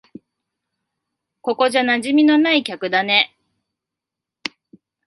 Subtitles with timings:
[1.41, 3.37] ここじゃ馴染みのない客だね。